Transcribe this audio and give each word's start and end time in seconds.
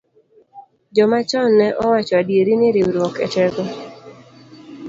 Joma 0.95 1.19
chon 1.29 1.47
ne 1.57 1.67
owacho 1.83 2.13
adieri 2.21 2.53
ni 2.57 2.69
riwruok 2.75 3.15
e 3.25 3.27
teko. 3.33 3.63